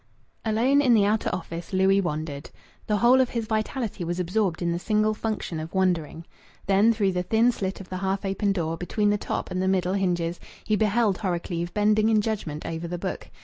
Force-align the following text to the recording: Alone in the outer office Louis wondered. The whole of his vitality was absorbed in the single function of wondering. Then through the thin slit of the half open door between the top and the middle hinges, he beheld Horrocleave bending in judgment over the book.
Alone 0.43 0.81
in 0.81 0.95
the 0.95 1.05
outer 1.05 1.29
office 1.31 1.73
Louis 1.73 2.01
wondered. 2.01 2.49
The 2.87 2.97
whole 2.97 3.21
of 3.21 3.29
his 3.29 3.45
vitality 3.45 4.03
was 4.03 4.19
absorbed 4.19 4.63
in 4.63 4.71
the 4.71 4.79
single 4.79 5.13
function 5.13 5.59
of 5.59 5.75
wondering. 5.75 6.25
Then 6.65 6.91
through 6.91 7.11
the 7.11 7.21
thin 7.21 7.51
slit 7.51 7.79
of 7.79 7.89
the 7.89 7.97
half 7.97 8.25
open 8.25 8.51
door 8.51 8.77
between 8.77 9.11
the 9.11 9.19
top 9.19 9.51
and 9.51 9.61
the 9.61 9.67
middle 9.67 9.93
hinges, 9.93 10.39
he 10.63 10.75
beheld 10.75 11.19
Horrocleave 11.19 11.71
bending 11.75 12.09
in 12.09 12.19
judgment 12.19 12.65
over 12.65 12.87
the 12.87 12.97
book. 12.97 13.29